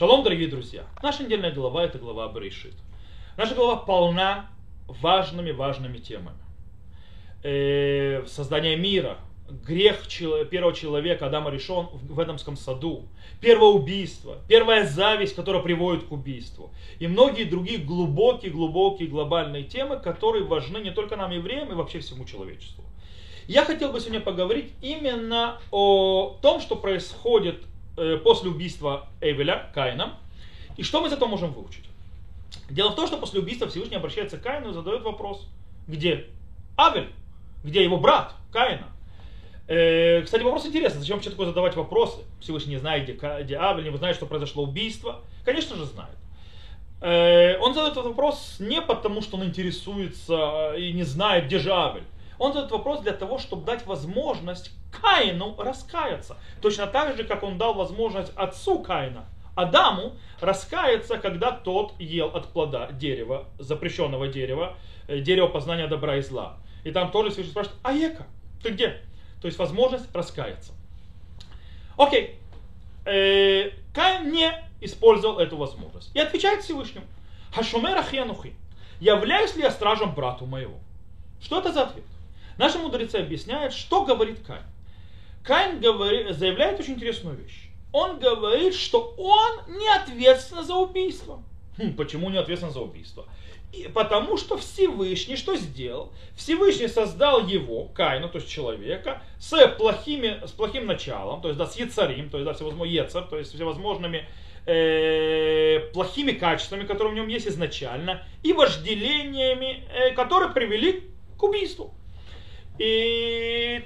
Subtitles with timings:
[0.00, 0.86] Шалом, дорогие друзья.
[1.02, 2.72] Наша недельная глава– это глава Берешит.
[3.36, 4.48] Наша глава полна
[4.88, 6.38] важными-важными темами.
[7.42, 9.18] Э, создание мира,
[9.50, 10.08] грех
[10.48, 13.08] первого человека, Адама решен в Эдамском саду,
[13.42, 20.44] первое убийство, первая зависть, которая приводит к убийству, и многие другие глубокие-глубокие глобальные темы, которые
[20.44, 22.84] важны не только нам, евреям, и вообще всему человечеству.
[23.46, 27.64] Я хотел бы сегодня поговорить именно о том, что происходит
[28.00, 30.14] Э, после убийства Эвеля, Каина.
[30.78, 31.84] И что мы из этого можем выучить?
[32.70, 35.46] Дело в том, что после убийства Всевышний обращается к Каину и задает вопрос,
[35.86, 36.28] где
[36.78, 37.10] Авель,
[37.62, 38.86] где его брат Каина.
[39.68, 42.22] Э, кстати, вопрос интересный, зачем вообще такое задавать вопросы?
[42.40, 45.20] Всевышний не знает, где, Авель, не знает, что произошло убийство.
[45.44, 46.16] Конечно же знает.
[47.02, 51.70] Э, он задает этот вопрос не потому, что он интересуется и не знает, где же
[51.70, 52.04] Авель.
[52.40, 56.38] Он задает вопрос для того, чтобы дать возможность Каину раскаяться.
[56.62, 62.46] Точно так же, как он дал возможность отцу Каина, Адаму, раскаяться, когда тот ел от
[62.46, 66.56] плода дерева, запрещенного дерева, э, дерева познания добра и зла.
[66.82, 68.26] И там тоже Всевышний спрашивает, а Ека,
[68.62, 69.02] ты где?
[69.42, 70.72] То есть возможность раскаяться.
[71.98, 72.38] Окей.
[73.04, 76.16] Э, Каин не использовал эту возможность.
[76.16, 77.04] И отвечает Всевышнему.
[77.54, 78.54] Хашумер Ахьянухи.
[78.98, 80.78] Являюсь ли я стражем брату моего?
[81.42, 82.04] Что это за ответ?
[82.60, 84.64] Наши мудрецы объясняют, что говорит Каин.
[85.42, 87.70] Каин говорит, заявляет очень интересную вещь.
[87.90, 91.42] Он говорит, что он не ответственен за убийство.
[91.78, 93.24] Хм, почему не ответственен за убийство?
[93.72, 96.12] И потому что Всевышний что сделал?
[96.36, 101.64] Всевышний создал его, Каина, то есть человека, с, плохими, с плохим началом, то есть да,
[101.64, 104.28] с яцарим, то есть да, всевозможными ецар, то есть всевозможными
[104.66, 111.04] э, плохими качествами, которые в нем есть изначально, и вожделениями, э, которые привели
[111.38, 111.94] к убийству.
[112.80, 113.84] И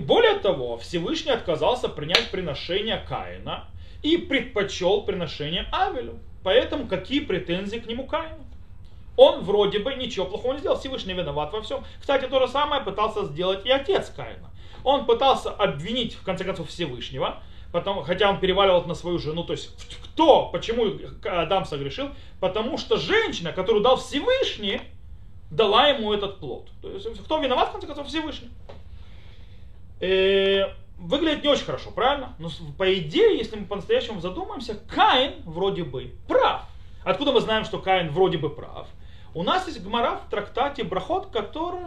[0.00, 3.66] более того, Всевышний отказался принять приношение Каина
[4.02, 6.18] и предпочел приношение Авелю.
[6.42, 8.42] Поэтому какие претензии к нему Каину?
[9.18, 11.84] Он вроде бы ничего плохого не сделал, Всевышний виноват во всем.
[12.00, 14.48] Кстати, то же самое пытался сделать и отец Каина.
[14.82, 19.44] Он пытался обвинить, в конце концов, Всевышнего, потому, хотя он переваливал на свою жену.
[19.44, 19.70] То есть,
[20.04, 20.90] кто, почему
[21.22, 22.08] Адам согрешил?
[22.40, 24.80] Потому что женщина, которую дал Всевышний,
[25.52, 26.68] дала ему этот плод.
[26.80, 28.50] То есть, кто виноват, в конце концов, Всевышний
[30.00, 30.64] э,
[30.98, 32.34] выглядит не очень хорошо, правильно?
[32.38, 32.48] Но
[32.78, 36.62] по идее, если мы по-настоящему задумаемся, Каин вроде бы прав.
[37.04, 38.88] Откуда мы знаем, что Каин вроде бы прав?
[39.34, 41.86] У нас есть гмара в трактате Брахот, который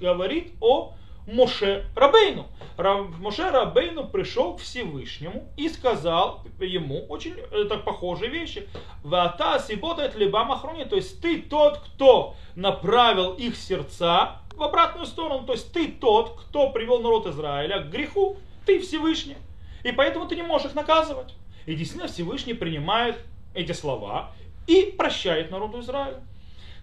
[0.00, 0.94] говорит о
[1.26, 2.46] Моше Рабейну.
[2.76, 8.68] Моше Рабейну пришел к Всевышнему и сказал ему очень э, так похожие вещи.
[9.02, 15.46] Вата сиботает либо махрони, то есть ты тот, кто направил их сердца в обратную сторону.
[15.46, 19.36] То есть ты тот, кто привел народ Израиля к греху, ты Всевышний.
[19.84, 21.34] И поэтому ты не можешь их наказывать.
[21.66, 23.18] И действительно Всевышний принимает
[23.54, 24.32] эти слова
[24.66, 26.22] и прощает народу Израиля.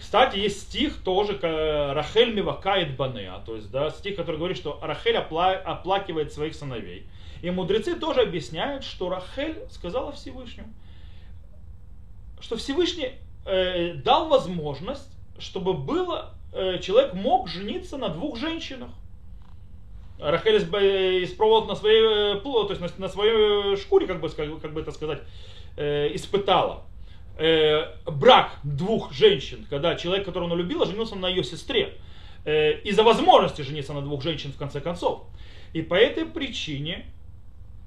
[0.00, 5.16] Кстати, есть стих тоже Рахель Мивакает Банеа, то есть да, стих, который говорит, что Рахель
[5.16, 7.06] опла- оплакивает своих сыновей.
[7.42, 10.72] И мудрецы тоже объясняют, что Рахель сказала Всевышнему,
[12.40, 13.12] что Всевышний
[13.46, 18.90] э, дал возможность, чтобы было Э, человек мог жениться на двух женщинах.
[20.18, 24.80] Рахель испробовал на своей, э, то есть на, на своей шкуре, как бы, как бы
[24.80, 25.22] это сказать,
[25.76, 26.82] э, испытала
[28.06, 31.94] брак двух женщин, когда человек, которого она любила, женился на ее сестре.
[32.44, 35.24] Из-за возможности жениться на двух женщин в конце концов.
[35.72, 37.06] И по этой причине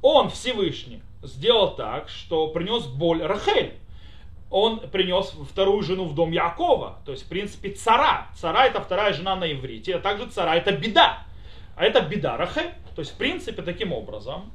[0.00, 3.74] он, Всевышний, сделал так, что принес боль Рахель
[4.52, 8.28] он принес вторую жену в дом Якова, то есть в принципе цара.
[8.36, 11.24] Цара это вторая жена на иврите, а также цара это беда.
[11.74, 12.70] А это беда Рахель.
[12.94, 14.52] То есть в принципе таким образом,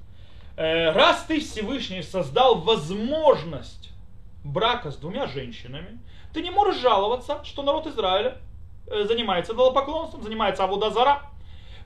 [0.55, 3.89] э, раз ты Всевышний создал возможность
[4.47, 5.99] брака с двумя женщинами,
[6.33, 8.37] ты не можешь жаловаться, что народ Израиля
[8.87, 10.91] э, занимается идолопоклонством, занимается Авуда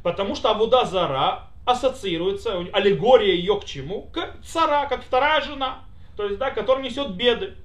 [0.04, 4.10] Потому что Авуда Зара ассоциируется, аллегория ее к чему?
[4.14, 5.80] К цара, как вторая жена,
[6.18, 7.56] то есть, да, которая несет беды.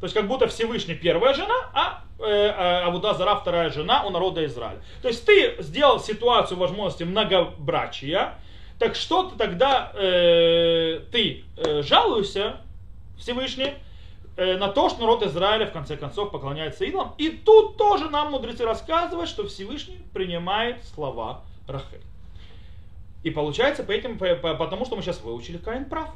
[0.00, 4.10] То есть как будто Всевышний первая жена, а э, э, Авуда Зара вторая жена у
[4.10, 4.80] народа Израиля.
[5.00, 8.34] То есть ты сделал ситуацию возможности многобрачия,
[8.78, 12.56] так что ты тогда э, ты э, жалуешься
[13.18, 13.72] Всевышний
[14.36, 17.14] на то, что народ Израиля в конце концов поклоняется идолам.
[17.18, 22.02] И тут тоже нам мудрецы рассказывают, что Всевышний принимает слова Рахель.
[23.22, 26.14] И получается, по этим, по, по, потому что мы сейчас выучили, Каин прав.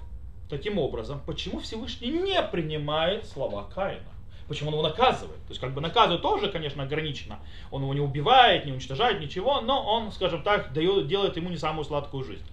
[0.49, 4.11] Таким образом, почему Всевышний не принимает слова Каина?
[4.49, 5.39] Почему он его наказывает?
[5.47, 7.39] То есть как бы наказывает тоже, конечно, ограничено.
[7.71, 11.57] Он его не убивает, не уничтожает, ничего, но он, скажем так, дает, делает ему не
[11.57, 12.47] самую сладкую жизнь.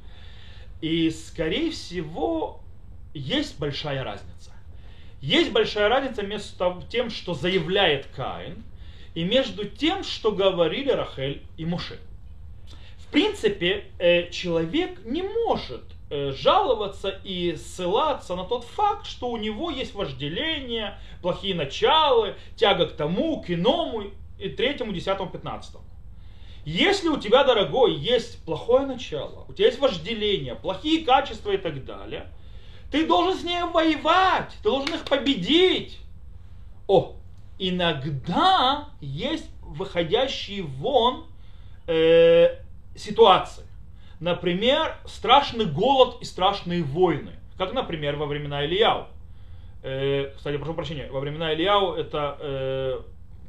[0.80, 2.60] И, скорее всего,
[3.16, 4.52] есть большая разница.
[5.22, 8.64] Есть большая разница между тем, что заявляет Каин,
[9.16, 12.00] и между тем, что говорили Рахель и Муше.
[12.98, 15.82] В принципе, э, человек не может
[16.12, 22.86] э, жаловаться и ссылаться на тот факт, что у него есть вожделение, плохие началы, тяга
[22.86, 24.04] к тому, к иному,
[24.38, 25.84] и третьему, десятому, пятнадцатому.
[26.64, 31.86] Если у тебя, дорогой, есть плохое начало, у тебя есть вожделение, плохие качества и так
[31.86, 32.28] далее,
[32.92, 36.00] ты должен с ней воевать, ты должен их победить.
[36.88, 37.16] О,
[37.60, 41.26] иногда есть выходящие вон
[41.88, 42.60] э,
[42.96, 43.66] ситуации.
[44.20, 47.34] Например, страшный голод и страшные войны.
[47.58, 49.08] Как, например, во времена Ильяу.
[49.84, 53.02] Э, кстати, прошу прощения, во времена Ильяу это э,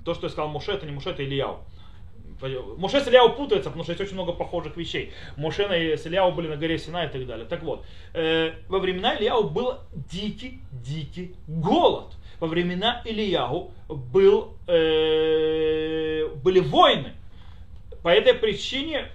[0.05, 1.61] то, что я сказал Муше, это не Муше, это Ильяу.
[2.41, 5.13] Моше с Ильяу путаются, потому что есть очень много похожих вещей.
[5.37, 5.65] Моше
[5.97, 7.47] с Ильяу были на горе Сина и так далее.
[7.47, 16.27] Так вот, э, во времена Ильяу был дикий, дикий голод во времена Ильяу был, э,
[16.43, 17.15] были войны.
[18.03, 19.09] По этой причине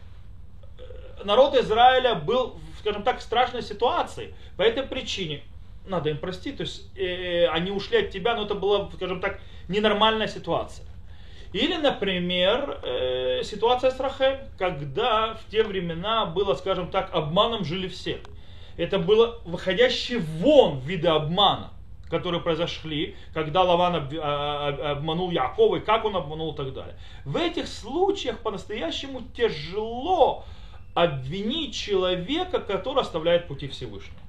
[0.77, 4.35] э, народ Израиля был, скажем так, в страшной ситуации.
[4.57, 5.41] По этой причине
[5.87, 6.57] надо им простить.
[6.57, 10.85] То есть э, они ушли от тебя, но это была, скажем так, ненормальная ситуация.
[11.53, 17.87] Или, например, э, ситуация с Рахель, когда в те времена было, скажем так, обманом жили
[17.87, 18.19] все.
[18.75, 21.69] Это было выходящее вон виды обмана
[22.09, 26.95] которые произошли, когда Лаван а, а, обманул Якова, и как он обманул и так далее.
[27.25, 30.45] В этих случаях по-настоящему тяжело
[30.93, 34.22] обвинить человека, который оставляет пути Всевышнего.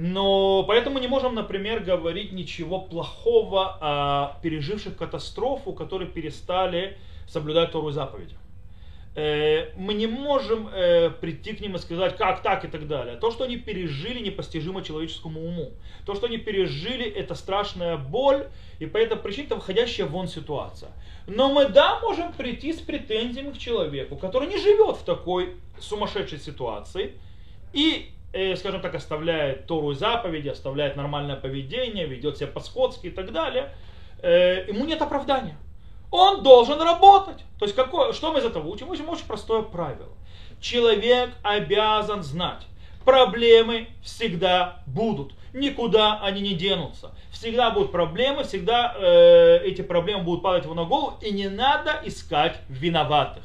[0.00, 6.96] Но поэтому не можем, например, говорить ничего плохого о переживших катастрофу, которые перестали
[7.26, 8.36] соблюдать Тору заповеди.
[9.16, 13.16] Э, мы не можем э, прийти к ним и сказать, как так и так далее.
[13.16, 15.72] То, что они пережили, непостижимо человеческому уму.
[16.06, 18.46] То, что они пережили, это страшная боль,
[18.78, 20.92] и по этой причине это выходящая вон ситуация.
[21.26, 26.38] Но мы, да, можем прийти с претензиями к человеку, который не живет в такой сумасшедшей
[26.38, 27.14] ситуации,
[27.72, 28.12] и,
[28.56, 33.72] скажем так, оставляет Тору и заповеди, оставляет нормальное поведение, ведет себя по-сходски и так далее.
[34.22, 35.56] Ему нет оправдания
[36.10, 37.44] он должен работать.
[37.58, 38.86] То есть какое, что мы из этого учим?
[38.86, 40.12] Мы учим очень простое правило.
[40.60, 42.66] Человек обязан знать,
[43.04, 45.34] проблемы всегда будут.
[45.52, 47.12] Никуда они не денутся.
[47.30, 52.00] Всегда будут проблемы, всегда э, эти проблемы будут падать ему на голову, и не надо
[52.04, 53.44] искать виноватых.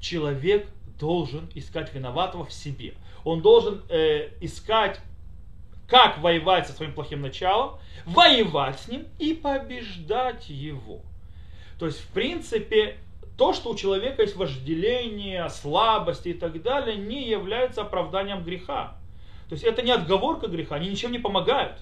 [0.00, 0.68] Человек
[1.00, 2.94] должен искать виноватого в себе.
[3.24, 5.00] Он должен э, искать,
[5.88, 11.00] как воевать со своим плохим началом, воевать с ним и побеждать его.
[11.78, 12.98] То есть, в принципе,
[13.36, 18.98] то, что у человека есть вожделение, слабости и так далее, не является оправданием греха.
[19.48, 21.78] То есть это не отговорка греха, они ничем не помогают.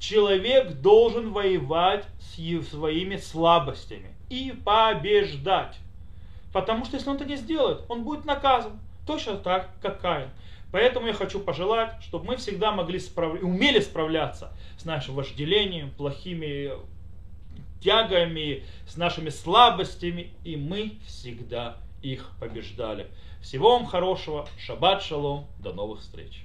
[0.00, 5.76] Человек должен воевать с своими слабостями и побеждать.
[6.52, 8.78] Потому что если он это не сделает, он будет наказан.
[9.06, 10.28] Точно так, как Каин.
[10.70, 13.42] Поэтому я хочу пожелать, чтобы мы всегда могли справ...
[13.42, 16.72] умели справляться с нашим вожделением, плохими
[17.82, 23.08] тягами, с нашими слабостями, и мы всегда их побеждали.
[23.42, 26.42] Всего вам хорошего, шаббат шалом, до новых встреч.